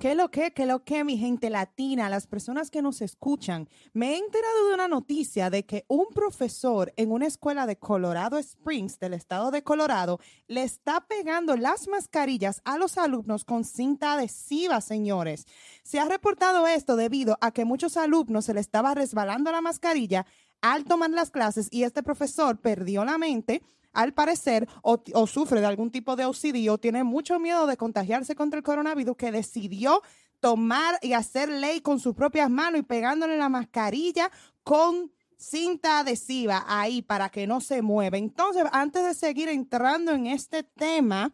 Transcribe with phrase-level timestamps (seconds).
[0.00, 3.68] ¿Qué lo que, qué lo que, mi gente latina, las personas que nos escuchan?
[3.92, 8.38] Me he enterado de una noticia de que un profesor en una escuela de Colorado
[8.38, 14.14] Springs, del estado de Colorado, le está pegando las mascarillas a los alumnos con cinta
[14.14, 15.44] adhesiva, señores.
[15.82, 20.24] Se ha reportado esto debido a que muchos alumnos se le estaba resbalando la mascarilla
[20.62, 23.62] al tomar las clases y este profesor perdió la mente
[23.92, 27.76] al parecer, o, o, sufre de algún tipo de OCD o tiene mucho miedo de
[27.76, 30.02] contagiarse contra el coronavirus, que decidió
[30.40, 34.30] tomar y hacer ley con sus propias manos y pegándole la mascarilla
[34.62, 38.18] con cinta adhesiva ahí para que no se mueva.
[38.18, 41.32] Entonces, antes de seguir entrando en este tema,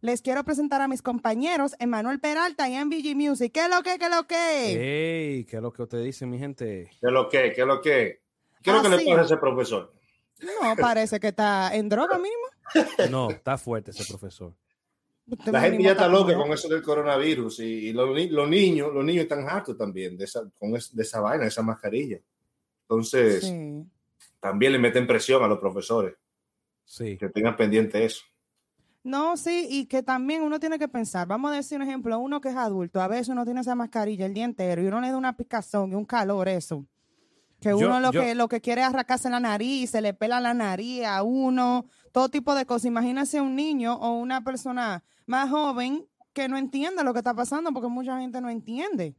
[0.00, 3.52] les quiero presentar a mis compañeros, Emanuel Peralta y MVG Music.
[3.52, 4.36] ¿Qué es lo que, qué es lo que?
[4.36, 6.90] Hey, ¿qué es lo que usted dice, mi gente?
[7.00, 8.20] ¿Qué es lo que, qué es lo que?
[8.62, 9.92] ¿Qué es lo que le pasa a ese profesor?
[10.40, 13.08] No, parece que está en droga mismo.
[13.10, 14.54] No, está fuerte ese profesor.
[15.46, 19.04] La gente ya está loca con eso del coronavirus y, y los, los, niños, los
[19.04, 22.20] niños están hartos también de esa, con es, de esa vaina, de esa mascarilla.
[22.82, 23.84] Entonces, sí.
[24.38, 26.14] también le meten presión a los profesores.
[26.84, 27.16] Sí.
[27.16, 28.22] Que tengan pendiente eso.
[29.02, 32.40] No, sí, y que también uno tiene que pensar, vamos a decir un ejemplo, uno
[32.40, 35.10] que es adulto, a veces uno tiene esa mascarilla el día entero y uno le
[35.10, 36.84] da una picazón y un calor, eso.
[37.60, 40.12] Que uno yo, lo, yo, que, lo que quiere es arrancarse la nariz, se le
[40.14, 42.86] pela la nariz a uno, todo tipo de cosas.
[42.86, 47.72] Imagínese un niño o una persona más joven que no entienda lo que está pasando,
[47.72, 49.16] porque mucha gente no entiende.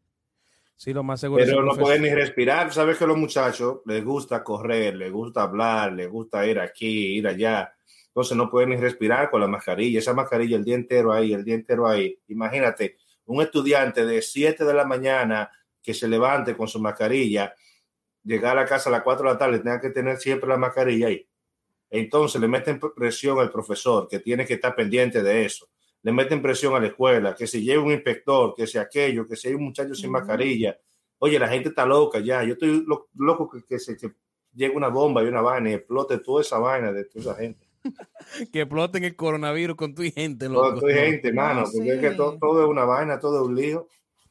[0.75, 1.43] Sí, lo más seguro.
[1.43, 2.71] Pero no pueden ni respirar.
[2.71, 7.17] Sabes que a los muchachos les gusta correr, les gusta hablar, les gusta ir aquí,
[7.17, 7.73] ir allá.
[8.09, 9.97] Entonces no pueden ni respirar con la mascarilla.
[9.97, 12.19] Esa mascarilla el día entero ahí, el día entero ahí.
[12.27, 17.55] Imagínate, un estudiante de 7 de la mañana que se levante con su mascarilla
[18.27, 20.57] llegar a la casa a las 4 de la tarde, tenga que tener siempre la
[20.57, 21.27] mascarilla ahí.
[21.89, 25.69] Entonces le meten presión al profesor, que tiene que estar pendiente de eso.
[26.03, 29.35] Le meten presión a la escuela, que si llega un inspector, que si aquello, que
[29.35, 30.77] si hay un muchacho sin mascarilla.
[31.19, 32.43] Oye, la gente está loca ya.
[32.43, 34.11] Yo estoy lo, loco que, que se que
[34.53, 37.67] llegue una bomba y una vaina y explote toda esa vaina de toda esa gente.
[38.51, 40.71] que exploten el coronavirus con tu gente, loco.
[40.71, 41.89] Con tu gente, mano, porque sí.
[41.89, 43.87] es que todo, todo es una vaina, todo es un lío.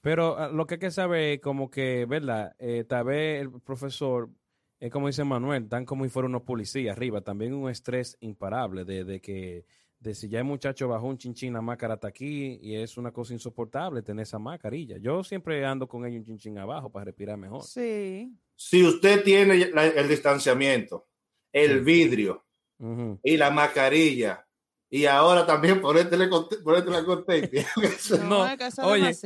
[0.06, 2.54] Pero uh, lo que hay que saber es como que, ¿verdad?
[2.60, 4.30] Eh, tal vez el profesor,
[4.78, 7.22] es eh, como dice Manuel, están como si fuera unos policías arriba.
[7.22, 9.66] También un estrés imparable de, de, que,
[9.98, 13.10] de si ya el muchacho bajó un chinchín, la máscara está aquí y es una
[13.10, 14.96] cosa insoportable tener esa mascarilla.
[14.98, 17.64] Yo siempre ando con ellos un chinchín abajo para respirar mejor.
[17.64, 18.32] Sí.
[18.54, 21.08] Si usted tiene la, el distanciamiento,
[21.52, 21.84] el sí.
[21.84, 22.44] vidrio
[22.78, 23.20] uh -huh.
[23.24, 24.45] y la mascarilla,
[24.88, 26.28] y ahora también ponértele,
[26.62, 27.66] ponértele con tape.
[28.22, 29.16] no, no es oye,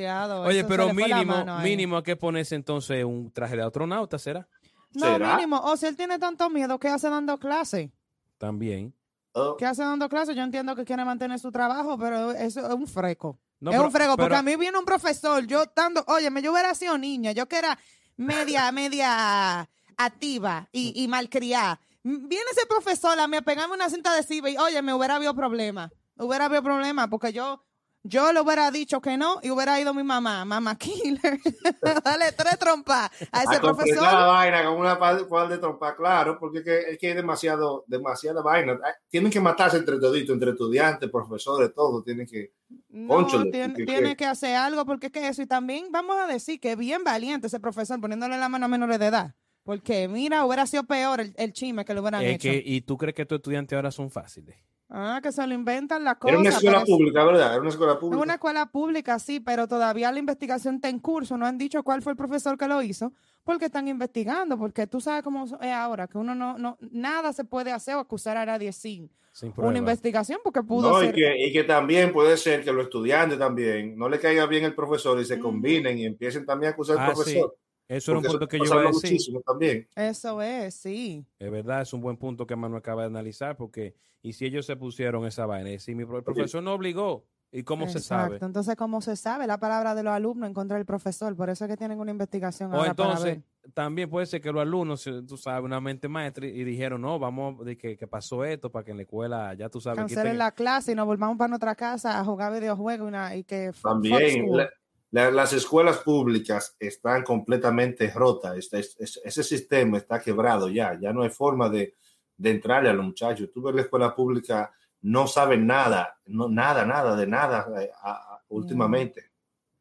[0.44, 4.48] oye pero mínimo, mínimo hay que ponerse entonces un traje de astronauta, ¿será?
[4.94, 5.36] No, ¿Será?
[5.36, 5.60] mínimo.
[5.60, 7.92] O si él tiene tanto miedo, ¿qué hace dando clase?
[8.38, 8.94] También.
[9.32, 9.56] Oh.
[9.56, 10.34] ¿Qué hace dando clase?
[10.34, 13.38] Yo entiendo que quiere mantener su trabajo, pero eso es un freco.
[13.60, 16.30] No, es pero, un freco, porque pero, a mí viene un profesor, yo estando, oye,
[16.42, 17.78] yo hubiera sido niña, yo que era
[18.16, 24.12] media, media activa y, y malcriada viene ese profesor a mí a pegarme una cinta
[24.12, 25.90] adhesiva y oye, me hubiera habido problema.
[26.16, 27.64] Hubiera habido problema porque yo,
[28.02, 31.40] yo le hubiera dicho que no y hubiera ido mi mamá, mamá killer.
[32.04, 34.02] Dale tres trompas a ese a profesor.
[34.02, 37.84] la vaina con una par de trompas, claro, porque es que, es que hay demasiado,
[37.86, 38.78] demasiada vaina.
[39.08, 42.02] Tienen que matarse entre toditos, entre estudiantes, profesores, todo.
[42.02, 42.52] Tienen que.
[42.90, 45.42] No, Conchole, tiene, que, tiene que, que hacer algo porque es que eso.
[45.42, 48.98] Y también vamos a decir que bien valiente ese profesor poniéndole la mano a menores
[48.98, 49.34] de edad.
[49.70, 52.48] Porque, mira, hubiera sido peor el, el chisme que lo hubieran es hecho.
[52.48, 54.56] Que, ¿Y tú crees que tus estudiantes ahora son fáciles?
[54.88, 56.32] Ah, que se lo inventan las cosas.
[56.32, 57.52] Era una escuela pública, ¿verdad?
[57.52, 58.16] Era una escuela pública.
[58.16, 61.36] Es una escuela pública, sí, pero todavía la investigación está en curso.
[61.36, 63.12] No han dicho cuál fue el profesor que lo hizo,
[63.44, 64.58] porque están investigando.
[64.58, 68.00] Porque tú sabes cómo es ahora, que uno no, no nada se puede hacer o
[68.00, 71.10] acusar a nadie sin, sin una investigación, porque pudo no, ser.
[71.10, 74.64] Y que, y que también puede ser que los estudiantes también no le caiga bien
[74.64, 75.40] el profesor y se mm.
[75.40, 77.54] combinen y empiecen también a acusar ah, al profesor.
[77.54, 77.69] Sí.
[77.90, 79.18] Eso era un punto que yo iba a decir.
[79.44, 79.88] También.
[79.96, 81.26] Eso es, sí.
[81.40, 84.64] Es verdad, es un buen punto que Manu acaba de analizar, porque, y si ellos
[84.64, 88.00] se pusieron esa vaina, si mi el profesor no obligó, ¿y cómo Exacto.
[88.00, 88.38] se sabe?
[88.40, 91.34] Entonces, ¿cómo se sabe la palabra de los alumnos en contra del profesor?
[91.34, 93.72] Por eso es que tienen una investigación o ahora entonces, para ver.
[93.74, 97.64] también puede ser que los alumnos, tú sabes, una mente maestra y dijeron, no, vamos,
[97.64, 99.98] de que, que pasó esto para que en la escuela, ya tú sabes.
[99.98, 103.42] Cancelen la clase y nos volvamos para nuestra casa a jugar videojuegos y, una, y
[103.42, 103.72] que...
[103.82, 104.70] También, la,
[105.10, 108.56] las escuelas públicas están completamente rotas.
[108.56, 110.98] Este, este, ese sistema está quebrado ya.
[111.00, 111.94] Ya no hay forma de,
[112.36, 113.50] de entrarle a los muchachos.
[113.52, 114.72] Tú ves la escuela pública,
[115.02, 119.30] no saben nada, no, nada, nada, de nada eh, a, a, últimamente.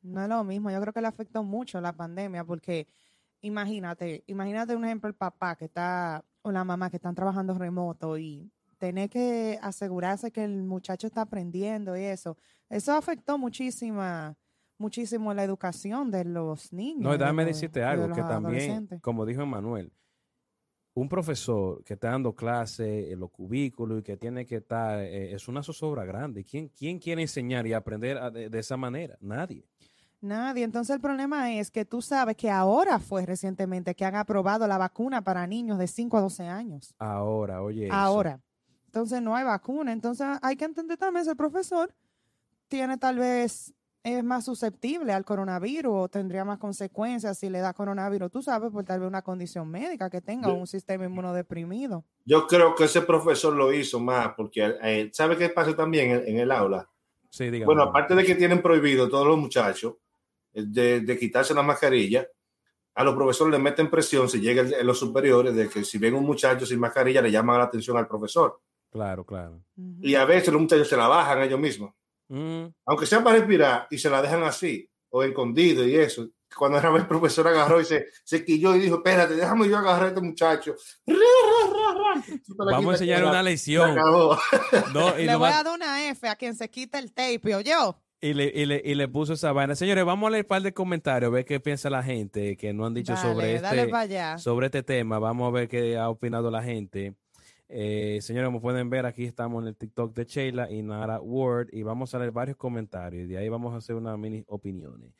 [0.01, 0.71] No, no es lo mismo.
[0.71, 2.87] Yo creo que le afectó mucho la pandemia porque
[3.41, 8.17] imagínate, imagínate un ejemplo el papá que está o la mamá que están trabajando remoto
[8.17, 12.37] y tener que asegurarse que el muchacho está aprendiendo y eso.
[12.69, 14.35] Eso afectó muchísima
[14.79, 17.03] muchísimo la educación de los niños.
[17.03, 19.91] No, de déjame los- decirte de algo, que también, como dijo Emanuel,
[20.95, 25.33] un profesor que está dando clase en los cubículos y que tiene que estar, eh,
[25.33, 26.43] es una zozobra grande.
[26.43, 29.17] ¿Quién, ¿Quién quiere enseñar y aprender a- de, de esa manera?
[29.21, 29.65] Nadie.
[30.21, 30.65] Nadie.
[30.65, 34.77] Entonces el problema es que tú sabes que ahora fue recientemente que han aprobado la
[34.77, 36.93] vacuna para niños de 5 a 12 años.
[36.97, 37.85] Ahora, oye.
[37.85, 37.95] eso.
[37.95, 38.41] Ahora.
[38.87, 39.93] Entonces no hay vacuna.
[39.93, 41.93] Entonces hay que entender también si el profesor
[42.67, 43.73] tiene tal vez
[44.03, 48.71] es más susceptible al coronavirus o tendría más consecuencias si le da coronavirus, tú sabes,
[48.71, 52.05] por tal vez una condición médica que tenga Yo- un sistema inmunodeprimido.
[52.25, 56.27] Yo creo que ese profesor lo hizo más porque, eh, ¿sabe qué pasa también en,
[56.27, 56.89] en el aula?
[57.29, 57.49] Sí.
[57.63, 59.95] Bueno, aparte de que tienen prohibido todos los muchachos
[60.53, 62.27] eh, de, de quitarse la mascarilla,
[62.95, 66.25] a los profesores les meten presión si llegan los superiores de que si ven un
[66.25, 68.59] muchacho sin mascarilla le llaman la atención al profesor.
[68.91, 69.61] Claro, claro.
[70.01, 71.93] Y a veces los muchachos se la bajan ellos mismos,
[72.29, 76.27] Mm, aunque sea para respirar, y se la dejan así, o escondido y eso.
[76.55, 79.77] Cuando era vez el profesor agarró y se, se quilló y dijo, espérate, déjame yo
[79.77, 80.75] agarrar a este muchacho.
[82.57, 83.91] Vamos a enseñar una lección.
[83.91, 84.37] acabó.
[84.93, 87.61] No, y, Le voy a dar una F a quien se quita el tape, ¿o
[87.61, 87.99] yo?
[88.21, 89.75] y le, y le- y le puso esa vaina.
[89.75, 92.73] Señores, vamos a leer un par de comentarios, a ver qué piensa la gente que
[92.73, 95.19] no han dicho Dale, sobre dale este, sobre este tema.
[95.19, 97.13] Vamos a ver qué ha opinado la gente.
[97.69, 101.69] Eh, señores, como pueden ver, aquí estamos en el TikTok de Sheila y Nara Word
[101.71, 105.13] y vamos a leer varios comentarios y de ahí vamos a hacer unas mini opiniones.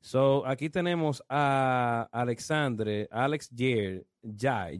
[0.00, 4.06] So, aquí tenemos a Alexandre, Alex Jair,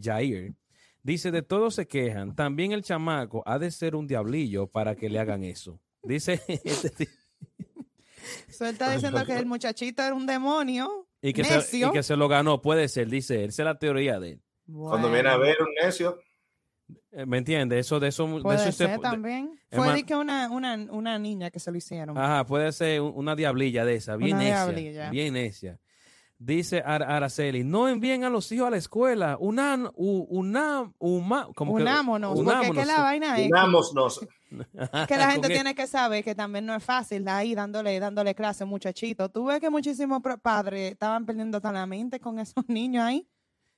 [0.00, 0.54] Jair.
[1.02, 2.34] Dice, de todos se quejan.
[2.36, 5.80] También el chamaco ha de ser un diablillo para que le hagan eso.
[6.02, 7.08] Dice, este
[8.60, 11.08] él está diciendo que el muchachito era un demonio.
[11.20, 11.88] y, que se, necio.
[11.88, 12.62] y que se lo ganó.
[12.62, 13.50] Puede ser, dice él.
[13.50, 14.42] Esa es la teoría de él.
[14.72, 16.18] Cuando viene a ver un necio,
[17.26, 17.78] ¿Me entiende?
[17.78, 19.58] Eso de eso, de Puede eso usted- ser de- también.
[19.70, 22.16] Fue de que una, una, una niña que se lo hicieron.
[22.16, 24.64] Ajá, puede ser un- una diablilla de esa, bien Una necia.
[24.66, 25.10] diablilla.
[25.10, 25.80] Bien necia.
[26.38, 29.38] Dice Ar- Araceli, no envíen a los hijos a la escuela.
[29.40, 34.20] Unan, u- una, uma, como que- Unámonos, porque es que la vaina es unámonos.
[35.08, 38.66] que la gente tiene que saber que también no es fácil ahí dándole, dándole clase
[38.66, 39.30] muchachito.
[39.30, 43.26] Tú ves que muchísimos padres estaban perdiendo tan la mente con esos niños ahí.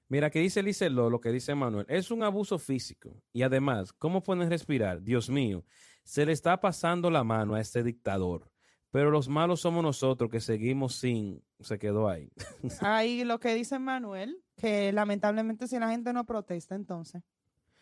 [0.08, 3.22] Mira, que dice Lice Lo, lo que dice Manuel, es un abuso físico.
[3.32, 5.02] Y además, ¿cómo pueden respirar?
[5.02, 5.64] Dios mío,
[6.02, 8.50] se le está pasando la mano a este dictador.
[8.90, 11.44] Pero los malos somos nosotros que seguimos sin...
[11.60, 12.32] Se quedó ahí.
[12.80, 17.22] Ahí lo que dice Manuel, que lamentablemente si la gente no protesta, entonces,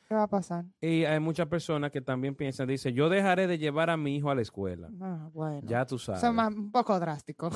[0.08, 0.64] ¿qué va a pasar?
[0.80, 4.30] Y hay muchas personas que también piensan, dice, yo dejaré de llevar a mi hijo
[4.30, 4.88] a la escuela.
[5.00, 5.60] Ah, bueno.
[5.64, 6.20] Ya tú sabes.
[6.20, 7.50] Eso es más- un poco drástico.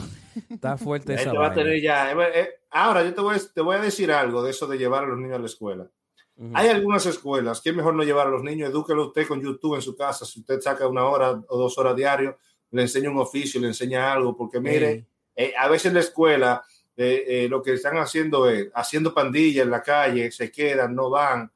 [0.49, 2.12] Está fuerte Ahí esa va a tener ya.
[2.12, 4.79] eh, eh, Ahora, yo te voy, a, te voy a decir algo de eso de
[4.79, 5.91] llevar a los niños a la escuela.
[6.37, 6.52] Ujú.
[6.55, 9.75] Hay algunas escuelas que es mejor no llevar a los niños, edúquelo usted con YouTube
[9.76, 10.25] en su casa.
[10.25, 12.38] Si usted saca una hora o dos horas diario,
[12.70, 15.06] le enseña un oficio, le enseña algo, porque mire,
[15.37, 16.62] eh, a veces la escuela
[16.97, 21.11] eh, eh, lo que están haciendo es haciendo pandillas en la calle, se quedan, no
[21.11, 21.50] van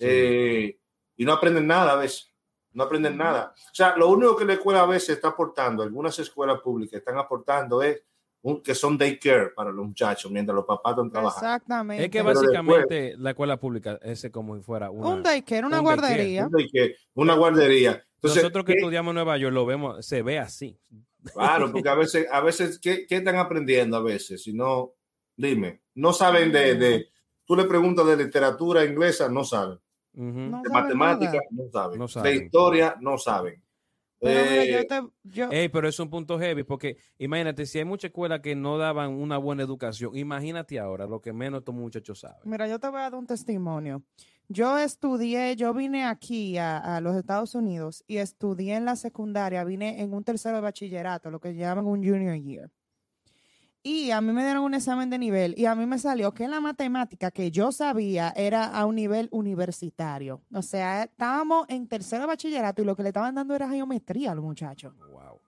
[0.00, 0.06] Sí.
[0.08, 0.78] eh,
[1.16, 2.26] y no aprenden nada a veces.
[2.72, 3.52] No aprenden nada.
[3.56, 7.18] O sea, lo único que la escuela a veces está aportando, algunas escuelas públicas están
[7.18, 8.00] aportando es
[8.42, 11.46] un, que son daycare para los muchachos mientras los papás están trabajando.
[11.46, 12.04] Exactamente.
[12.04, 15.08] Es que básicamente la escuela pública es como si fuera una...
[15.08, 16.00] un daycare, una un daycare.
[16.00, 16.46] guardería.
[16.46, 18.04] Un daycare, Una guardería.
[18.14, 20.78] Entonces, Nosotros que ¿qué- estudiamos en Nueva York lo vemos, se ve así.
[21.34, 24.42] Claro, porque a veces, a veces, ¿qué, qué están aprendiendo a veces?
[24.42, 24.94] Si no,
[25.36, 27.08] dime, no saben de, de,
[27.44, 29.78] tú le preguntas de literatura inglesa, no saben.
[30.12, 31.98] No De matemáticas, no saben.
[31.98, 33.62] No De historia, no saben.
[34.22, 37.78] Pero mira, Eh, yo te- yo- Ey, pero es un punto heavy porque imagínate, si
[37.78, 41.74] hay muchas escuelas que no daban una buena educación, imagínate ahora lo que menos estos
[41.74, 42.36] muchachos saben.
[42.44, 44.02] Mira, yo te voy a dar un testimonio.
[44.48, 49.64] Yo estudié, yo vine aquí a, a los Estados Unidos y estudié en la secundaria,
[49.64, 52.70] vine en un tercero de bachillerato, lo que llaman un junior year.
[53.82, 56.46] Y a mí me dieron un examen de nivel y a mí me salió que
[56.46, 60.42] la matemática que yo sabía era a un nivel universitario.
[60.52, 64.32] O sea, estábamos en tercero de bachillerato y lo que le estaban dando era geometría
[64.32, 64.92] a los muchachos.
[64.98, 65.40] Wow.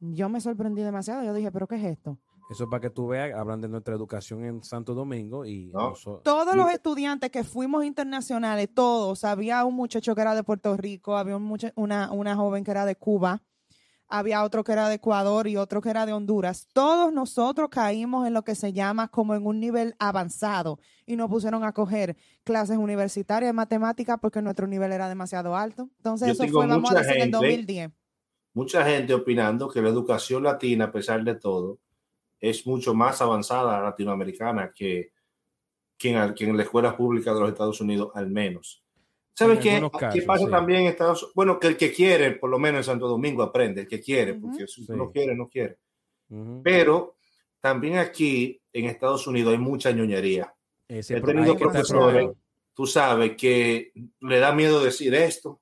[0.00, 1.22] Yo me sorprendí demasiado.
[1.22, 2.18] Yo dije, ¿pero qué es esto?
[2.50, 5.90] Eso para que tú veas, hablan de nuestra educación en Santo Domingo y No.
[5.90, 10.76] noso- todos los estudiantes que fuimos internacionales, todos, había un muchacho que era de Puerto
[10.76, 13.42] Rico, había un mucha- una, una joven que era de Cuba,
[14.12, 16.68] había otro que era de Ecuador y otro que era de Honduras.
[16.74, 21.30] Todos nosotros caímos en lo que se llama como en un nivel avanzado y nos
[21.30, 22.14] pusieron a coger
[22.44, 25.88] clases universitarias de matemáticas porque nuestro nivel era demasiado alto.
[25.96, 27.90] Entonces Yo eso fue, vamos a en el gente 2010.
[28.52, 31.78] mucha gente opinando que la educación latina, a pesar de todo,
[32.38, 35.12] es mucho más avanzada latinoamericana que,
[35.96, 38.81] que, en, que en la escuela pública de los Estados Unidos, al menos.
[39.34, 39.82] ¿Sabes qué?
[40.12, 40.50] ¿Qué pasa sí.
[40.50, 41.34] también en Estados Unidos?
[41.34, 44.32] Bueno, que el que quiere, por lo menos en Santo Domingo, aprende, el que quiere,
[44.32, 44.42] Ujú.
[44.50, 44.92] porque si Sí.
[44.94, 45.78] no quiere, no quiere.
[46.28, 46.60] Ujú.
[46.62, 47.16] Pero
[47.60, 50.54] también aquí en Estados Unidos hay mucha ñoñería.
[50.88, 52.28] Ese He tenido profesores,
[52.74, 55.60] tú sabes, que le da miedo decir esto.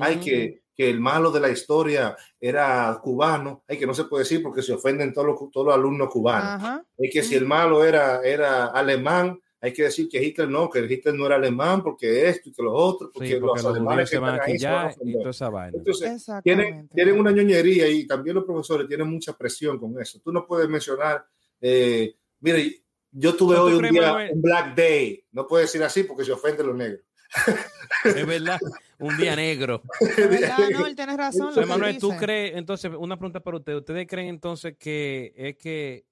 [0.00, 0.24] Hay Ujú.
[0.24, 3.62] que, que el malo de la historia era cubano.
[3.68, 6.62] Hay que no se puede decir porque se ofenden todos los, todos los alumnos cubanos.
[6.64, 6.84] Ajá.
[6.98, 10.80] Es que si el malo era, era alemán, hay que decir que Hitler no, que
[10.80, 13.74] Hitler no era alemán porque esto y que los otros, porque, Sí, porque los los
[13.74, 15.18] alemanes que se van están ahí se van a ya y ofender.
[15.20, 15.78] toda esa vaina.
[15.78, 20.20] Entonces, tienen, tienen una ñoñería y también los profesores tienen mucha presión con eso.
[20.22, 21.24] Tú no puedes mencionar,
[21.62, 24.32] eh, mire, yo tuve ¿No tú hoy un día, Manuel?
[24.34, 25.24] un Black Day.
[25.32, 27.00] No puedes decir así porque se ofenden los negros.
[28.04, 28.60] Es verdad,
[28.98, 29.80] un día negro.
[30.18, 31.48] Verdad, no, él tiene razón.
[31.48, 36.04] Entonces, Manuel, ¿tú crees, entonces, una pregunta para ustedes, ¿ustedes creen entonces que es que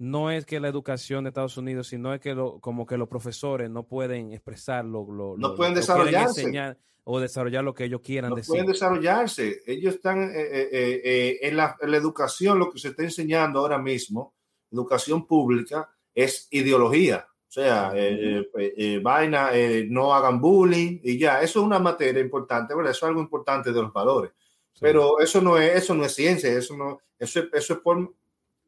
[0.00, 3.06] no es que la educación de Estados Unidos, sino es que lo, como que los
[3.06, 6.40] profesores no pueden expresar lo, No lo- pueden desarrollarse.
[6.40, 8.48] enseñar o desarrollar lo que ellos quieran no decir?
[8.52, 9.60] pueden desarrollarse.
[9.66, 13.02] Ellos están eh, eh, eh, eh, en, la, en la educación, lo que se está
[13.02, 14.34] enseñando ahora mismo,
[14.70, 17.26] educación pública, es ideología.
[17.48, 19.50] O sea, eh, eh, vaina,
[19.88, 21.42] no hagan bullying y ya.
[21.42, 22.92] Eso es una materia importante, ¿verdad?
[22.92, 24.30] Eso es algo importante de los valores.
[24.72, 24.78] Sí.
[24.80, 28.14] Pero eso no es, eso no es ciencia, eso no, eso, es- eso es por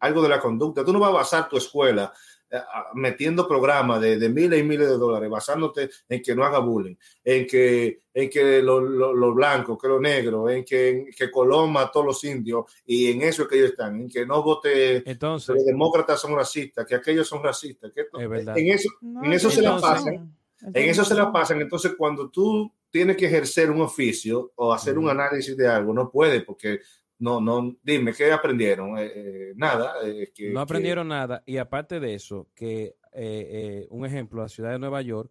[0.03, 0.85] algo de la conducta.
[0.85, 2.13] Tú no vas a basar tu escuela
[2.51, 2.59] eh,
[2.95, 6.97] metiendo programas de, de miles y miles de dólares, basándote en que no haga bullying,
[7.25, 11.31] en que, en que los lo, lo blancos, que los negros, en que, en que
[11.31, 14.43] Colón mató a los indios, y en eso es que ellos están, en que no
[14.43, 18.59] vote, que Entonces, los demócratas son racistas, que aquellos son racistas, que esto- Es verdad.
[18.59, 20.37] en eso, No, en eso se la pasan.
[20.61, 21.61] en eso se la pasan.
[21.61, 26.11] Entonces, cuando tú tienes que ejercer un oficio o hacer un análisis de algo, no
[26.11, 26.81] puedes, porque
[27.23, 28.99] no, no, dime, ¿qué aprendieron?
[28.99, 29.95] Eh, eh, nada.
[30.05, 31.43] eh, que- no que- aprendieron nada.
[31.47, 35.31] Y aparte de eso, que eh, eh, un ejemplo, la ciudad de Nueva York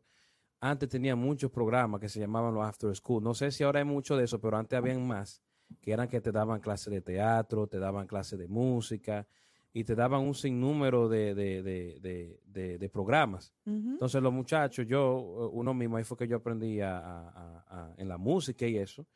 [0.60, 3.24] antes tenía muchos programas que se llamaban los after school.
[3.24, 5.41] No sé si ahora hay mucho de eso, pero antes habían más,
[5.81, 9.25] que eran que te daban clases de teatro, te daban clases de música
[9.74, 13.53] y te daban un sinnúmero de, de, de, de, de- de programas.
[13.93, 17.65] Entonces los muchachos, yo, eh, uno mismo, ahí fue que yo aprendí a, a- a-
[17.69, 19.07] a- en la música y eso.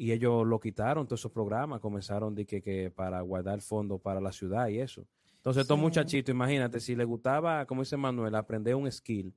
[0.00, 4.20] Y ellos lo quitaron, todos esos programas, comenzaron de que, que para guardar fondos para
[4.20, 5.04] la ciudad y eso.
[5.36, 5.82] Entonces estos Sí.
[5.82, 9.34] muchachitos, imagínate, si les gustaba, como dice Manuel, aprender un skill,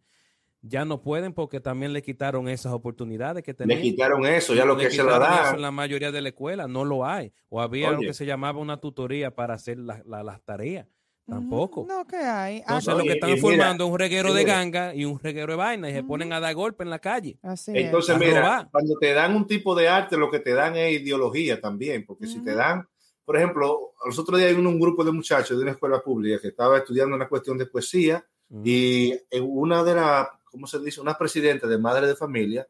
[0.61, 3.81] ya no pueden porque también le quitaron esas oportunidades que Le tenían.
[3.81, 5.55] quitaron eso, ya lo Le que se la dan.
[5.55, 7.33] en la mayoría de la escuela, no lo hay.
[7.49, 10.87] O había lo que se llamaba una tutoría para hacer la- la- las tareas.
[11.27, 11.85] Tampoco.
[11.87, 12.57] No, ¿qué hay?
[12.59, 15.53] Ah, Entonces lo que están mira, formando es un reguero de ganga y un reguero
[15.53, 17.37] de vaina y se ponen a dar golpe en la calle.
[17.41, 17.85] así es.
[17.85, 21.61] Entonces, mira, cuando te dan un tipo de arte, lo que te dan es ideología
[21.61, 22.87] también, porque si te dan,
[23.23, 26.39] por ejemplo, los otros días hay un, un grupo de muchachos de una escuela pública
[26.41, 28.63] que estaba estudiando una cuestión de poesía Ujú.
[28.65, 30.99] y una de las, ¿cómo se dice?
[30.99, 32.67] Una presidenta de madre de familia,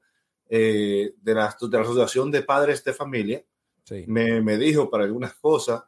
[0.47, 3.43] eh, de, la, de la Asociación de Padres de Familia,
[3.83, 4.03] Sí.
[4.07, 5.83] me, me dijo para algunas cosas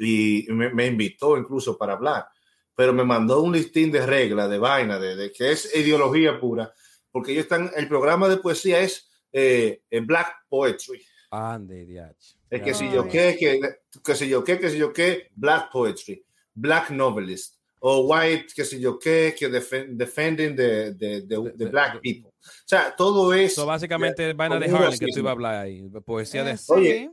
[0.00, 2.26] y me, me invitó incluso para hablar,
[2.74, 6.72] pero me mandó un listín de reglas, de vaina, de, de que es ideología pura,
[7.12, 11.02] porque ellos están, el programa de poesía es eh, Black Poetry.
[11.30, 12.36] Ande, diache.
[12.48, 13.60] Es que si yo qué, que,
[14.02, 18.64] que si yo qué, que si yo qué, Black Poetry, Black Novelist, o White, que
[18.64, 22.30] si yo qué, que defen- defending the, the, the- De- the Black people.
[22.30, 23.52] O sea, todo es...
[23.52, 25.82] Eso básicamente es vaina de Harlem que tú ibas a hablar ahí.
[26.04, 26.52] Poesía de...
[26.52, 26.72] Eh, sí.
[26.72, 27.10] Oye,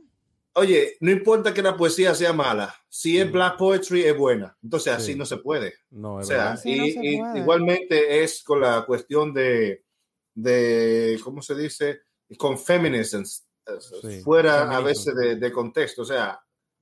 [0.54, 3.32] Oye, no importa que la poesía sea mala, si es Mm.
[3.32, 4.56] Black Poetry es buena.
[4.62, 5.18] Entonces así Sí.
[5.18, 5.74] no se puede.
[5.90, 6.52] No, O es sea, verdad.
[6.54, 7.38] Así no y, se y puede.
[7.38, 9.84] igualmente es con la cuestión de,
[10.34, 12.00] de ¿cómo se dice?
[12.36, 16.02] Con feminism, eh, Sí, fuera a veces de, de contexto.
[16.02, 16.40] O sea,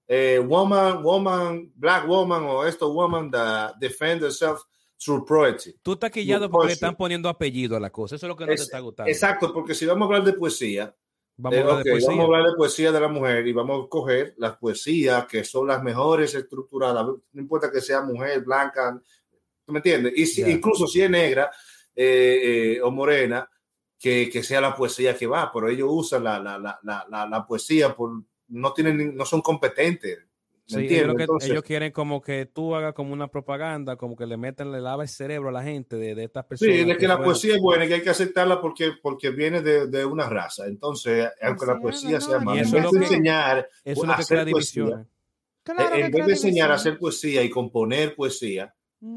[0.09, 4.61] eh, woman, woman, black woman o esto woman that defend herself
[5.03, 5.79] through poetry.
[5.83, 8.17] Tú estás quillado porque le están poniendo apellido a la cosa.
[8.17, 9.11] Eso es lo que no Es- te está gustando.
[9.11, 10.95] Exacto, porque si vamos a hablar de poesía,
[11.39, 12.09] Vamos Eh, a hablar de poesía.
[12.09, 15.45] Vamos a hablar de poesía de la mujer y vamos a coger las poesías que
[15.45, 19.01] son las mejores estructuradas, no importa que sea mujer, blanca,
[19.65, 20.13] ¿tú me entiendes?
[20.17, 21.51] Y si, incluso si es negra
[21.95, 23.49] eh, eh, o morena,
[23.99, 27.27] que, que sea la poesía que va, pero ellos usan la, la, la, la, la-
[27.27, 28.13] la poesía, por,
[28.49, 30.26] no, tienen, no son competentes.
[30.75, 34.17] ¿Me Sí, ellos, que- Entonces, ellos quieren como que tú hagas como una propaganda, como
[34.17, 36.75] que le metan, le lava el cerebro a la gente de, de estas personas.
[36.75, 39.31] Sí, de que la fueron- poesía es buena y que hay que aceptarla porque, porque
[39.31, 40.67] viene de, de una raza.
[40.67, 43.05] Entonces, aunque la es, poesía no, sea mala, eso en es vez lo de que-
[43.15, 45.07] enseñar Eso a que hacer poesía.
[45.63, 48.73] Claro en que vez de enseñar a hacer poesía y componer poesía,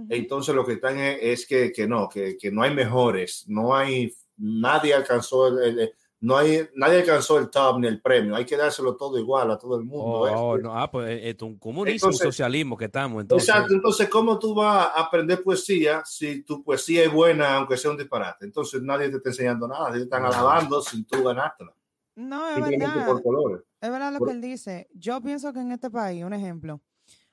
[0.09, 3.75] entonces lo que están es, es que, que no, que, que no hay mejores, no
[3.75, 8.45] hay, nadie alcanzó el, el- no hay, nadie alcanzó el top ni el premio, hay
[8.45, 10.03] que dárselo todo igual a todo el mundo.
[10.05, 13.21] Oh, oh, no, ah, pues esto es un comunismo, Entonces- un socialismo que estamos.
[13.21, 17.77] Entonces, Exacto, entonces, ¿cómo tú vas a aprender poesía si tu poesía es buena, aunque
[17.77, 18.45] sea un disparate?
[18.45, 20.27] Entonces, nadie te está enseñando nada, te están No.
[20.29, 21.73] alabando sin tú ganártela,
[22.15, 23.05] No, es verdad.
[23.07, 23.61] por colores.
[23.79, 24.89] Es verdad lo Por- que él dice.
[24.93, 26.81] Yo pienso que en este país, un ejemplo,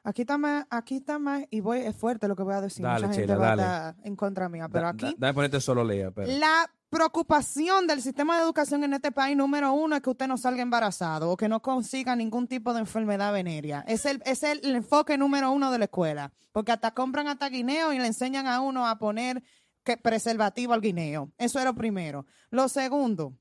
[0.09, 2.85] Aquí está más, aquí está más, y voy, es fuerte lo que voy a decir.
[2.85, 3.63] Dale, Mucha gente Sheila, va a dale.
[3.63, 6.31] estar en contra mía, pero Da- aquí da- Dame ponerte solo lea, pero.
[6.39, 10.37] la preocupación del sistema de educación en este país, número uno, es que usted no
[10.37, 13.85] salga embarazado o que no consiga ningún tipo de enfermedad venérea.
[13.89, 16.33] Es el, es el, el enfoque número uno de la escuela.
[16.53, 19.43] Porque hasta compran hasta guineo y le enseñan a uno a poner
[19.85, 21.31] que preservativo al guineo.
[21.39, 22.27] Eso es lo primero.
[22.51, 23.35] Lo segundo,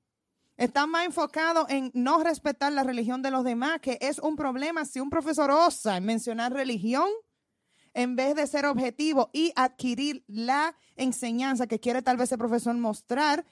[0.58, 4.86] está más enfocado en no respetar la religión de los demás, que es un problema
[4.86, 7.08] si un profesor osa en mencionar religión
[7.94, 12.76] en vez de ser objetivo y adquirir la enseñanza que quiere tal vez el profesor
[12.76, 13.46] mostrar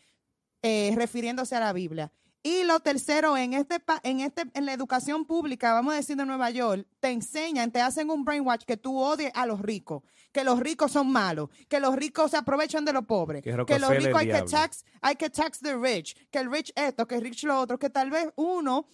[0.62, 2.12] eh, refiriéndose a la Biblia.
[2.46, 6.26] Y lo tercero, en este, en este, en la educación pública, vamos a decir de
[6.26, 10.44] Nueva York, te enseñan, te hacen un brainwash que tú odies a los ricos, que
[10.44, 13.90] los ricos son malos, que los ricos se aprovechan de los pobres, Que que, los
[13.90, 17.22] ricos hay que tax, hay que tax the rich, que el rich esto, que el
[17.22, 18.88] rich lo otro, que tal vez uno,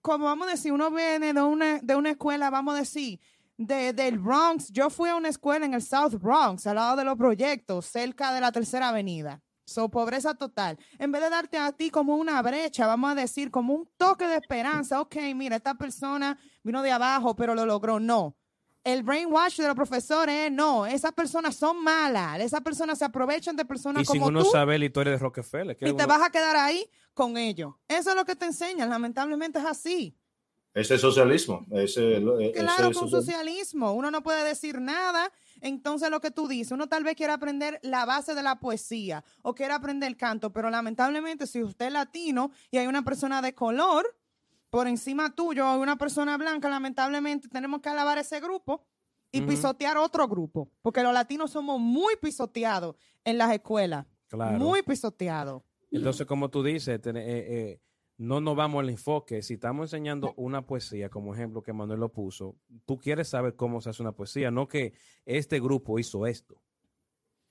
[0.00, 3.20] como vamos a decir, uno viene de una, de una escuela, vamos a decir,
[3.58, 4.72] de, del Bronx.
[4.72, 8.32] Yo fui a una escuela en el South Bronx, al lado de los proyectos, cerca
[8.32, 9.42] de la tercera avenida.
[9.64, 10.78] So, pobreza total.
[10.98, 14.26] En vez de darte a ti como una brecha, vamos a decir, como un toque
[14.26, 17.98] de esperanza, ok, mira, esta persona vino de abajo, pero lo logró.
[17.98, 18.36] No.
[18.84, 23.56] El brainwash de los profesores es no, esas personas son malas, esas personas se aprovechan
[23.56, 25.78] de personas Y sin como uno tú saber la historia de Rockefeller.
[25.80, 27.72] y te vas a quedar ahí con ellos.
[27.88, 30.14] Eso es lo que te enseñan, lamentablemente es así.
[30.74, 31.64] Ese es socialismo.
[31.70, 33.20] Ese, ese Claro, es con socialismo.
[33.20, 33.92] socialismo.
[33.92, 35.30] Uno no puede decir nada.
[35.60, 39.24] Entonces, lo que tú dices, uno tal vez quiere aprender la base de la poesía
[39.42, 43.40] o quiere aprender el canto, pero lamentablemente, si usted es latino y hay una persona
[43.40, 44.04] de color
[44.68, 48.84] por encima tuyo o una persona blanca, lamentablemente tenemos que alabar ese grupo
[49.30, 54.06] y pisotear otro grupo, porque los latinos somos muy pisoteados en las escuelas.
[54.28, 54.58] Claro.
[54.58, 55.62] Muy pisoteados.
[55.92, 57.80] Entonces, como tú dices, ten- eh, eh,
[58.16, 59.42] no nos vamos al enfoque.
[59.42, 63.80] Si estamos enseñando una poesía, como ejemplo que Manuel lo puso, tú quieres saber cómo
[63.80, 64.92] se hace una poesía, no que
[65.24, 66.60] este grupo hizo esto.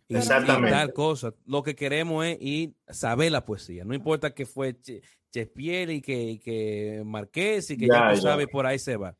[0.07, 0.71] Y- y Exactamente.
[0.71, 1.33] tal cosa.
[1.45, 3.83] Lo que queremos es ir a saber la poesía.
[3.85, 8.09] No importa que fue Che- Shakespeare y que, y que Marqués y que ya, Ya,
[8.09, 8.21] tú ya.
[8.21, 9.17] sabes, por ahí se va.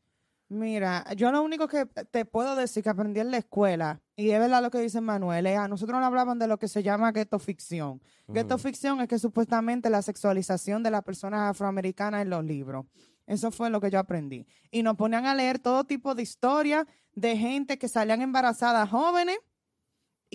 [0.48, 4.38] Mira, yo lo único que te puedo decir que aprendí en la escuela, y es
[4.38, 7.10] verdad lo que dice Manuel, es a nosotros nos hablaban de lo que se llama
[7.10, 8.00] ghetto ficción.
[8.28, 12.86] Ghetto ficción es que supuestamente la sexualización de las personas afroamericanas en los libros.
[13.26, 14.46] Eso fue lo que yo aprendí.
[14.70, 19.38] Y nos ponían a leer todo tipo de historias de gente que salían embarazadas jóvenes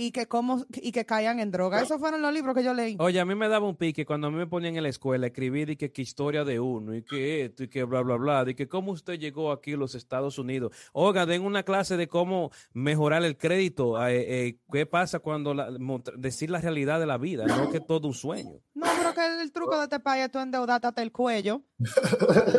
[0.01, 1.81] y que, como, y que caían en droga.
[1.81, 2.95] Esos fueron los libros que yo leí.
[2.99, 5.27] Oye, a mí me daba un pique cuando a mí me ponían en la escuela
[5.27, 8.45] escribir y que, que historia de uno y que esto y que bla, bla, bla,
[8.45, 10.71] de que cómo usted llegó aquí a los Estados Unidos.
[10.93, 14.01] Oiga, den una clase de cómo mejorar el crédito.
[14.07, 15.69] eh, eh, ¿Qué pasa cuando la-
[16.15, 17.45] decir la realidad de la vida?
[17.45, 18.59] No que todo un sueño.
[18.73, 21.61] No, pero que el truco de este país es tú endeudarte hasta el cuello.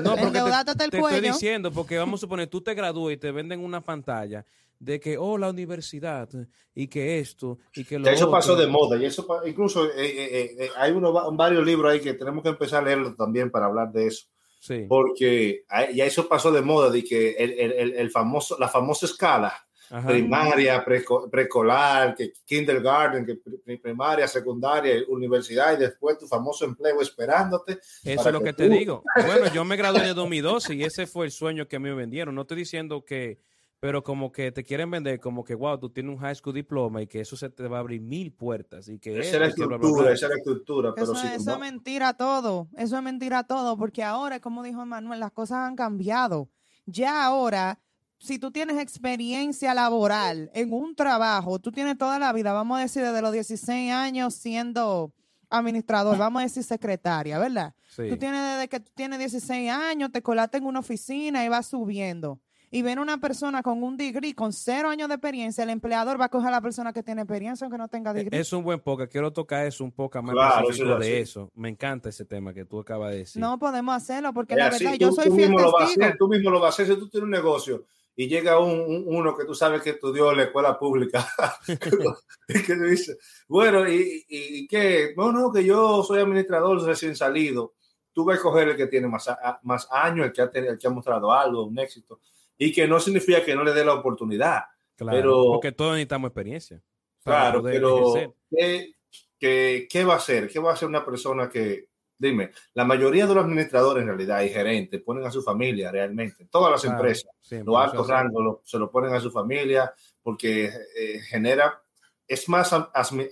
[0.03, 1.21] No, porque te, el te estoy cuello.
[1.33, 4.45] diciendo, porque vamos a suponer, tú te gradúas y te venden una pantalla
[4.81, 6.29] de que, oh, la universidad,
[6.75, 8.33] y que esto, y que lo Ya eso otro.
[8.39, 12.01] pasó de moda y eso incluso eh, eh, eh, hay uno, va- varios libros ahí
[12.01, 14.27] que tenemos que empezar a leerlos también para hablar de eso
[14.59, 14.87] Sí.
[14.89, 19.05] porque hay- ya eso pasó de moda de que el, el- el- famoso la famosa
[19.07, 19.53] escala
[19.91, 20.09] Ajá.
[20.09, 20.83] primaria
[21.31, 28.27] preescolar que kindergarten que pri- primaria secundaria universidad y después tu famoso empleo esperándote Eso
[28.29, 29.03] es lo que que te digo.
[29.27, 32.35] Bueno, yo me gradué el 2012 y ese fue el sueño que me vendieron.
[32.35, 33.39] No estoy diciendo que,
[33.81, 37.01] pero como que te quieren vender como que, wow, tú tienes un high school diploma
[37.01, 39.47] y que eso se te va a abrir mil puertas y que esa es la
[39.47, 40.13] estructura bla.
[40.13, 43.79] esa es la estructura pero Eso, eso no- es mentira todo, eso es mentira todo,
[43.79, 46.51] porque ahora, como dijo Manuel, las cosas han cambiado.
[46.85, 47.81] Ya ahora,
[48.19, 52.83] si tú tienes experiencia laboral en un trabajo, tú tienes toda la vida, vamos a
[52.83, 55.15] decir, desde los 16 años siendo
[55.49, 57.75] administrador, vamos a decir secretaria, ¿verdad?
[57.89, 58.09] Sí.
[58.11, 61.67] Tú tienes desde que tú tienes 16 años, te colaste en una oficina y vas
[61.69, 62.39] subiendo.
[62.73, 66.27] Y ven una persona con un degree, con cero años de experiencia, el empleador va
[66.27, 68.39] a coger a la persona que tiene experiencia aunque no tenga degree.
[68.39, 69.09] Es un buen poca.
[69.09, 71.23] Quiero tocar eso un poco más Claro, específico es de así.
[71.23, 71.51] eso.
[71.57, 73.41] Me encanta ese tema que tú acabas de decir.
[73.43, 75.83] No podemos hacerlo porque Es la verdad, tú- yo soy tú fiel mismo lo vas
[75.83, 76.05] a testigo.
[76.07, 78.71] hacer, tú mismo lo vas a hacer si tú tienes un negocio y llega un,
[78.81, 81.27] un- uno que tú sabes que estudió en la escuela pública
[82.49, 83.17] y que dice,
[83.49, 85.13] bueno, ¿y, y, y qué?
[85.17, 87.75] No, no, que yo soy administrador recién salido.
[88.13, 90.73] Tú vas a escoger el que tiene más, a- más años, el que, ha, tenido-
[90.73, 92.21] el que ha mostrado algo, un éxito.
[92.63, 94.65] Y que no significa que no le dé la oportunidad.
[94.95, 96.83] Claro, pero- porque todos necesitamos experiencia.
[97.25, 98.13] Claro, pero.
[98.51, 98.93] ¿qué,
[99.39, 100.47] qué, qué va a hacer?
[100.49, 104.43] ¿Qué va a hacer una persona que, dime, la mayoría de los administradores en realidad
[104.43, 108.45] y gerentes ponen a su familia realmente, todas las Claro, empresas, siempre, los altos rangos
[108.45, 109.93] lo- se lo ponen a su familia
[110.23, 111.83] porque eh, genera,
[112.29, 112.73] es más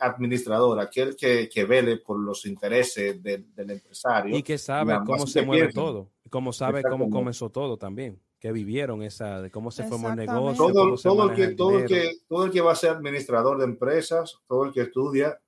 [0.00, 4.36] administrador, aquel que, que vele por los intereses del- del empresario.
[4.36, 5.84] Y que sabe más cómo se mueve piensan.
[5.84, 6.10] todo.
[6.24, 8.18] y Cómo sabe cómo comenzó todo también.
[8.38, 10.66] Que vivieron esa, de cómo se formó el negocio.
[10.66, 12.76] todo, cómo se todo, el que, el todo, el que, todo el que va a
[12.76, 15.40] ser administrador de empresas, todo el que estudia,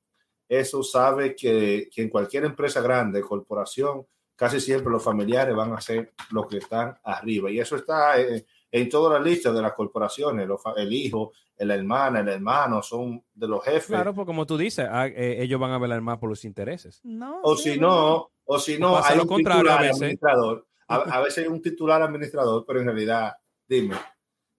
[0.49, 4.07] eso sabe que, que en cualquier empresa grande, corporación,
[4.41, 7.51] casi siempre los familiares van a ser los que están arriba.
[7.51, 10.49] Y eso está eh, en todas las listas de las corporaciones.
[10.49, 13.87] Los el hijo, la hermana, el hermano son de los jefes.
[13.87, 17.01] Claro, pues como tú dices, ah, eh, ellos van a velar más por los intereses.
[17.05, 19.81] No, o sí, si es no, o si no, hay lo un contrario a titular
[19.83, 19.97] veces.
[20.01, 20.67] administrador.
[20.91, 23.33] A, a veces hay un titular administrador, pero en realidad,
[23.69, 23.97] dime,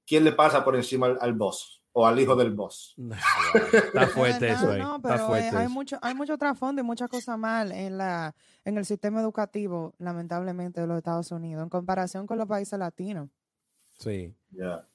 [0.05, 2.95] ¿quién le pasa por encima al, al boss o al hijo del boss?
[3.73, 4.79] Está fuerte eso ahí.
[4.79, 5.73] no, está pero, eh, fuerte hay eso.
[5.73, 10.79] mucho, hay mucho trasfondo y muchas cosas mal en la, en el sistema educativo, lamentablemente,
[10.81, 13.29] de los Estados Unidos, en comparación con los países latinos.
[13.99, 14.33] Sí.
[14.51, 14.87] Ya.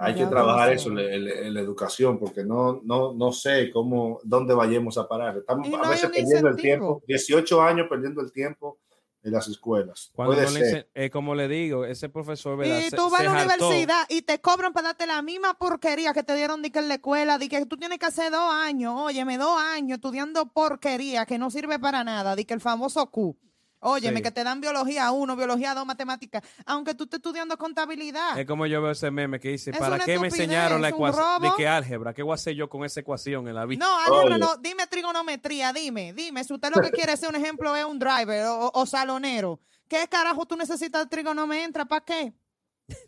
[0.00, 4.96] Hay Ya que trabajar eso la educación, porque no, no, no sé cómo, dónde vayamos
[4.96, 5.36] a parar.
[5.38, 7.00] Estamos no a veces perdiendo el incentivo.
[7.00, 8.78] tiempo, 18 años perdiendo el tiempo
[9.28, 10.10] en las escuelas.
[10.14, 10.90] Cuando Puede no le ser.
[10.94, 12.80] eh, como le digo, ese profesor, ¿verdad?
[12.80, 13.68] Y Se- tú vas a la hartó.
[13.68, 16.88] universidad y te cobran para darte la misma porquería que te dieron de que en
[16.88, 21.24] la escuela, de que tú tienes que hacer dos años, óyeme, dos años estudiando porquería
[21.26, 23.36] que no sirve para nada, de que el famoso Q.
[23.80, 24.22] Óyeme, Sí.
[24.24, 28.38] que te dan biología 1, biología 2, matemáticas, aunque tú estés estudiando contabilidad.
[28.38, 31.42] Es como yo veo ese meme que dice, Es ¿para qué me enseñaron la ecuación?
[31.42, 33.84] De qué álgebra, ¿qué voy a hacer yo con esa ecuación en la vida?
[33.86, 37.74] No, álgebra no, dime trigonometría, dime, dime, si usted lo que quiere ser un ejemplo
[37.76, 41.84] es un driver o, o salonero, ¿qué carajo tú necesitas de trigonometría?
[41.84, 42.32] ¿Para qué?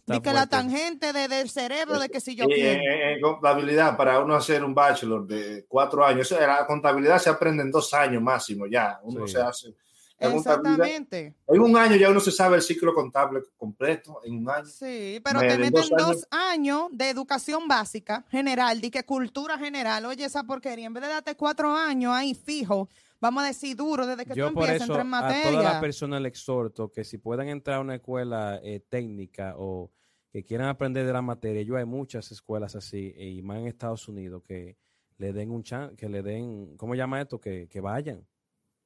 [0.07, 2.81] De que la tangente de- del cerebro, de que si yo Y quiero.
[2.83, 7.31] en, en- en contabilidad, para uno hacer un bachelor de cuatro años, la contabilidad se
[7.31, 9.01] aprende en dos años máximo ya.
[9.03, 9.33] Uno Sí.
[9.33, 9.75] se hace.
[10.21, 11.35] Exactamente.
[11.47, 14.67] En un año ya uno se sabe el ciclo contable completo, en un año.
[14.67, 19.05] Sí, pero Me- te en meten dos dos años- de educación básica general, de que
[19.05, 20.05] cultura general.
[20.07, 22.89] Oye, esa porquería, en vez de darte cuatro años ahí fijo,
[23.21, 25.21] vamos a decir duro, desde que Yo tú por empiezas eso a entrar en a
[25.43, 25.81] toda la materia.
[25.81, 29.91] persona le exhorto que si puedan entrar a una escuela eh, técnica o
[30.33, 33.67] que quieran aprender de la materia, yo hay muchas escuelas así eh, y más en
[33.67, 34.77] Estados Unidos que
[35.19, 37.41] le den un chan, que le den, ¿cómo llama esto?
[37.41, 38.25] Que, que vayan,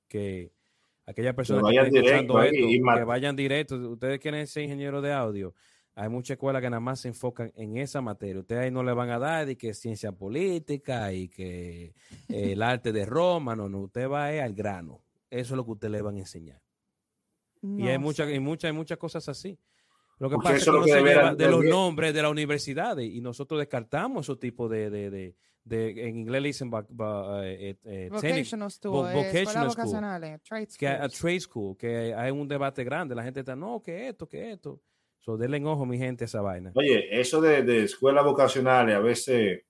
[0.08, 0.52] que
[1.06, 3.76] aquellas personas que, directo escuchando ahí esto, y que vayan directo.
[3.90, 5.54] Ustedes quieren ser ingeniero de audio.
[5.96, 8.40] Hay muchas escuelas que nada más se enfocan en esa materia.
[8.40, 11.94] Ustedes ahí no le van a dar de que ciencia política y que
[12.28, 13.54] eh, el arte de Roma.
[13.54, 13.82] No, no.
[13.82, 15.02] Usted va eh, al grano.
[15.30, 16.60] Eso es lo que usted le van a enseñar.
[17.62, 19.58] y hay muchas, y muchas, hay muchas cosas así.
[20.18, 23.08] Lo que pasa es que uno que se lleva de los nombres de las universidades
[23.08, 27.46] y nosotros descartamos esos tipos de, de, de, de- en inglés le dicen va- va-
[27.46, 32.14] eh, eh, technic- Vocational school, vo- eh, vocational vocacionales, trade que a, trade school, que
[32.14, 34.80] hay un debate grande, la gente está, no, que esto, que esto.
[35.20, 36.70] So, denle en ojo, mi gente, a esa vaina.
[36.74, 39.62] Oye, eso de, de escuelas vocacionales, a veces,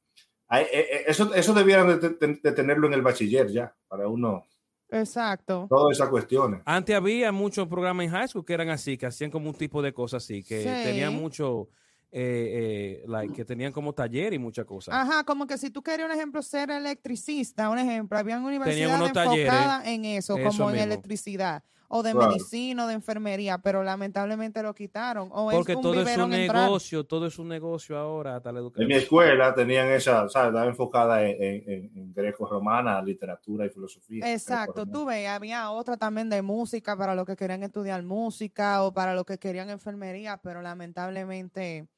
[0.49, 4.09] hay- eh, eh, eso, eso debieran de, de- de tenerlo en el bachiller ya, para
[4.09, 4.49] uno,
[4.91, 5.67] Exacto.
[5.69, 6.61] todas esas cuestiones.
[6.65, 9.81] Antes había muchos programas en high school que eran así, que hacían como un tipo
[9.81, 10.69] de cosas así, que Sí.
[10.85, 11.69] tenían mucho,
[12.17, 14.95] eh, eh, like, que tenían como taller y muchas cosas.
[14.95, 19.87] Ajá, como que si tú querías, un ejemplo, ser electricista, un ejemplo, habían universidades enfocadas
[19.87, 22.29] en eso, eso como en electricidad, o de Claro.
[22.29, 25.29] medicina, o de enfermería, pero lamentablemente lo quitaron.
[25.33, 26.57] O Porque es un todo es un entrar.
[26.57, 28.89] negocio, todo es un negocio ahora, hasta la En educación.
[28.89, 30.49] mi escuela tenían esa, ¿sabes?
[30.51, 34.33] Estaba enfocada en, en, en- en greco-romana, literatura y filosofía.
[34.33, 38.93] Exacto, tú ves, había otra también de música para los que querían estudiar música o
[38.95, 41.89] para los que querían enfermería, pero lamentablemente,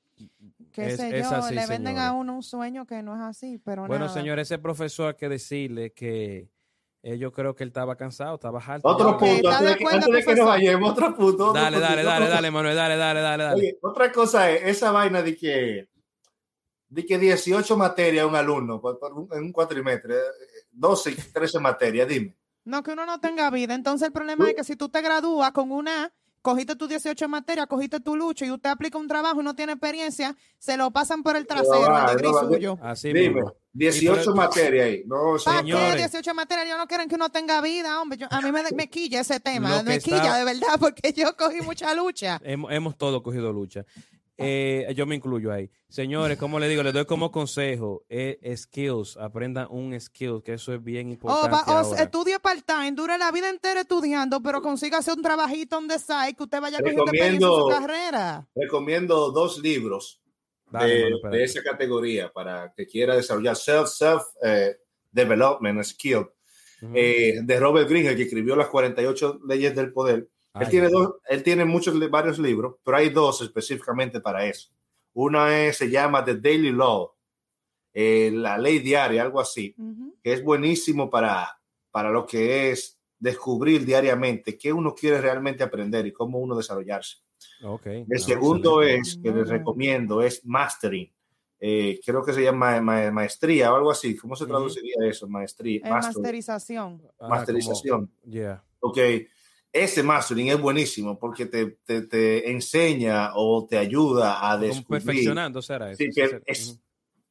[0.73, 3.21] qué Es- sé es yo, así, le venden a uno un sueño que no es
[3.23, 4.15] así, pero Bueno, nada.
[4.19, 6.49] señor, ese profesor hay que decirle que
[7.03, 8.89] eh, yo creo que él estaba cansado, estaba harto.
[8.89, 11.51] Otro punto, ¿está antes de que, acuerdo, antes de que nos vayamos, otro punto.
[11.51, 12.35] otro Dale, punto, dale, otro dale, punto.
[12.35, 13.57] dale, Manuel, dale, dale, dale, dale.
[13.61, 15.89] Oye, otra cosa es esa vaina de que,
[16.89, 20.21] de que 18 materias un alumno por- por un- en un cuatrimestre, eh,
[20.73, 22.37] 12, 13 materias, dime.
[22.65, 23.75] No, que uno no tenga vida.
[23.75, 26.13] Entonces el problema es que si tú te gradúas con una,
[26.47, 29.73] cogiste tus 18 materias, cogiste tu lucha y usted aplica un trabajo y no tiene
[29.73, 32.79] experiencia, se lo pasan por el trasero, va, el degree no suyo.
[32.81, 33.53] Así dime, mismo.
[33.73, 35.03] 18 Y por- materias ahí.
[35.07, 35.97] No, eso ¿Para no- qué Señores.
[35.97, 36.69] 18 materias?
[36.69, 38.17] Yo no quieren que uno tenga vida, hombre.
[38.19, 41.37] Yo- a mí me, me quilla ese tema, me quilla está- de verdad, porque yo
[41.37, 42.41] cogí mucha lucha.
[42.45, 43.85] Hemos, hemos todos cogido lucha.
[44.39, 45.71] Eh, yo me incluyo ahí.
[45.89, 50.75] Señores, como le digo, les doy como consejo, eh, skills, aprendan un skill, que eso
[50.75, 52.03] es bien importante va, o ahora.
[52.03, 56.43] estudie part-time, dure la vida entera estudiando, pero consígase un trabajito on the side que
[56.43, 58.49] usted vaya cogiendo experiencia su Recomiendo- carrera.
[58.55, 60.21] Recomiendo dos libros
[60.71, 64.77] Dale, de, esa categoría para que quiera desarrollar self, self eh,
[65.11, 66.27] development skill.
[66.95, 70.29] Eh, de Robert Greene, que escribió las 48 leyes del poder.
[70.59, 74.71] Ay, él tiene dos, él tiene muchos varios libros, pero hay dos específicamente para eso.
[75.15, 77.13] Una es, se llama The Daily Law,
[77.95, 80.15] eh, la ley diaria, algo así, Ujú.
[80.23, 81.59] que es buenísimo para,
[81.91, 87.17] para lo que es descubrir diariamente qué uno quiere realmente aprender y cómo uno desarrollarse.
[87.63, 88.05] Okay.
[88.09, 89.09] El Ah, segundo excelente.
[89.09, 91.11] es, que les recomiendo, es mastering.
[91.59, 94.15] Eh, creo que se llama ma- maestría o algo así.
[94.15, 95.27] ¿Cómo se traduciría eso?
[95.27, 95.81] Maestría.
[95.83, 96.23] Es mastering.
[96.23, 97.03] masterización.
[97.19, 98.07] Ah, masterización.
[98.09, 98.63] como- yeah.
[98.81, 98.99] Ok,
[99.73, 105.05] ese mastering es buenísimo porque te, te, te enseña o te ayuda a Como descubrir.
[105.05, 105.99] perfeccionando será eso.
[105.99, 106.81] Sí, que es- ujú.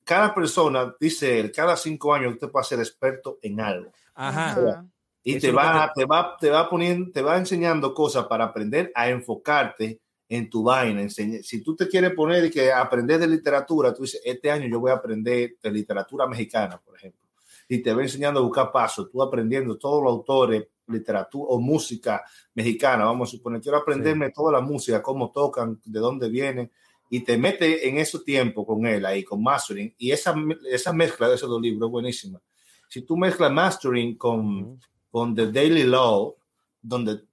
[0.03, 3.91] Cada persona, dice él, cada cinco años usted puede ser experto en algo.
[4.13, 4.85] Ajá.
[5.23, 7.91] Y Eso te es lo va, que te, va, te va poniendo, te va enseñando
[7.91, 11.01] cosas para aprender a enfocarte en tu vaina.
[11.01, 14.67] enseña- Si tú te quieres poner y que aprender de literatura, tú dices, este año
[14.67, 17.21] yo voy a aprender de literatura mexicana, por ejemplo.
[17.67, 22.23] Y te va enseñando a buscar pasos, tú aprendiendo todos los autores, literatura o música
[22.53, 26.71] mexicana, vamos a suponer, quiero aprenderme toda la música, cómo tocan, de dónde vienen,
[27.09, 30.35] y te mete en ese tiempo con él ahí, con mastering, y esa,
[30.69, 32.41] esa mezcla de esos dos libros es buenísima.
[32.87, 36.35] Si tú mezclas mastering con, con The Daily Law,
[36.81, 37.23] donde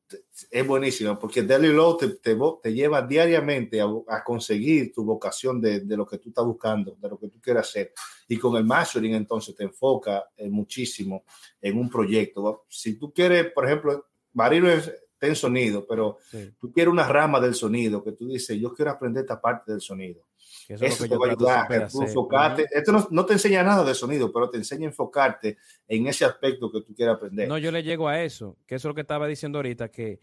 [0.50, 5.60] es buenísimo, porque Daily Law te, te, te lleva diariamente a, a conseguir tu vocación
[5.60, 7.92] de, de lo que tú estás buscando, de lo que tú quieres hacer.
[8.28, 11.24] Y con el mastering entonces te enfoca eh, muchísimo
[11.60, 12.64] en un proyecto.
[12.68, 17.06] Si tú quieres, por ejemplo, Marino es- está en sonido, pero Sí, tú quieres una
[17.06, 20.24] rama del sonido, que tú dices, yo quiero aprender esta parte del sonido.
[20.66, 22.66] Que eso es Eso lo que te yo va a ayudar tú enfocarte.
[22.70, 26.24] Esto no, no te enseña nada de sonido, pero te enseña a enfocarte en ese
[26.24, 27.48] aspecto que tú quieres aprender.
[27.48, 30.20] No, yo le llego a eso, que eso es lo que estaba diciendo ahorita, que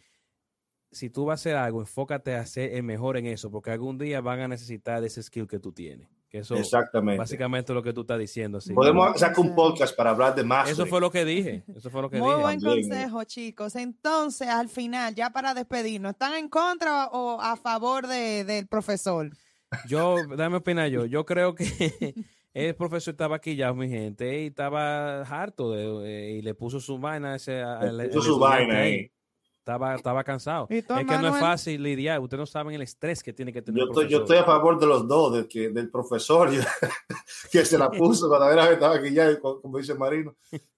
[0.92, 3.98] si tú vas a hacer algo, enfócate a ser el mejor en eso, porque algún
[3.98, 6.08] día van a necesitar ese skill que tú tienes.
[6.30, 7.18] Que eso Exactamente.
[7.18, 8.62] básicamente es lo que tú estás diciendo.
[8.62, 8.72] sí.
[8.74, 10.70] Podemos sacar un podcast para hablar de más.
[10.70, 11.64] Eso fue lo que dije.
[11.76, 12.42] Eso fue lo que Muy dije.
[12.42, 13.76] buen también, consejo, chicos.
[13.76, 19.32] Entonces, al final, ya para despedirnos, ¿están en contra o a favor de, del profesor?
[19.88, 21.06] Yo, dame opinar yo.
[21.06, 21.66] Yo creo que
[22.54, 26.80] el profesor estaba aquí ya, mi gente, y estaba harto de, eh, y le puso
[26.80, 27.62] su vaina ese.
[27.62, 29.12] al- puso su vaina ahí.
[29.60, 30.66] Estaba, estaba cansado.
[30.72, 32.20] ¿Y Es que no es fácil lidiar.
[32.22, 34.44] Ustedes no saben el estrés que tiene que tener Yo el estoy, yo estoy a
[34.44, 36.50] favor de los dos, de que, del profesor
[37.52, 40.36] que se la puso cuando era- estaba aquí ya, co- como dice Marino.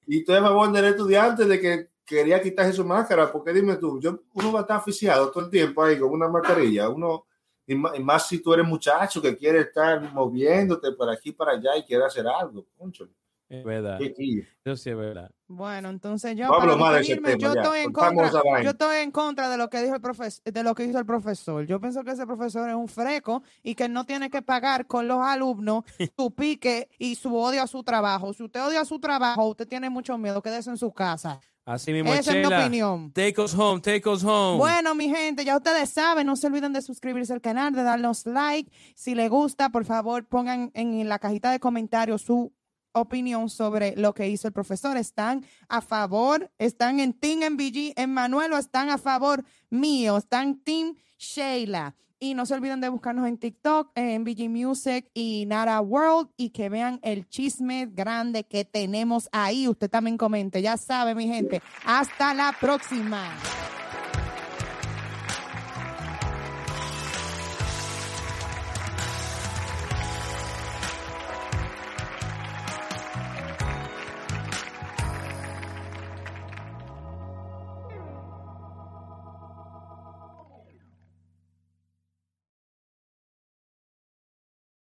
[0.07, 3.97] Y estoy a favor del estudiante de que quería quitarse su máscara, porque dime tú,
[4.01, 6.89] yo, uno va a estar asfixiado todo el tiempo ahí con una mascarilla.
[6.89, 7.27] Uno,
[7.71, 11.53] y más, y más si tú eres muchacho que quiere estar moviéndote por aquí para
[11.53, 12.65] allá y quiere hacer algo.
[12.77, 13.07] Concho,
[13.47, 13.97] Es verdad.
[14.01, 15.31] Eso sí es verdad.
[15.47, 19.49] Bueno, entonces yo, No hablo para tema, yo estoy en contra, yo estoy en contra
[19.49, 21.65] de lo que dijo el profesor, de lo que hizo el profesor.
[21.65, 25.07] Yo pienso que ese profesor es un freco y que no tiene que pagar con
[25.07, 25.85] los alumnos
[26.17, 28.33] su pique y su odio a su trabajo.
[28.33, 31.39] Si usted odia su trabajo, usted tiene mucho miedo, quédese en su casa.
[31.65, 33.11] Así mismo, Esa es mi opinión.
[33.13, 34.57] Take us home, take us home.
[34.57, 38.25] Bueno, mi gente, ya ustedes saben, no se olviden de suscribirse al canal, de darnos
[38.25, 38.71] like.
[38.95, 42.51] Si les gusta, por favor, pongan en la cajita de comentarios su
[42.93, 44.97] opinión sobre lo que hizo el profesor.
[44.97, 46.51] ¿Están a favor?
[46.57, 50.17] ¿Están en Team MVG, en Manuel o están a favor mío?
[50.17, 51.95] ¿Están Team Sheila?
[52.23, 56.51] Y no se olviden de buscarnos en TikTok, en VG Music y Nara World y
[56.51, 59.67] que vean el chisme grande que tenemos ahí.
[59.67, 61.63] Usted también comente, ya sabe, mi gente.
[61.83, 63.27] Hasta la próxima.